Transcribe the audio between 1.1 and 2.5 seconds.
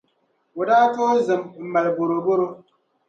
zim m-mali bɔrɔbɔro.